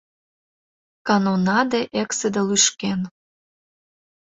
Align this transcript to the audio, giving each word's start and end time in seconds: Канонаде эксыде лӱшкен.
Канонаде 1.07 1.81
эксыде 2.01 2.41
лӱшкен. 2.47 2.99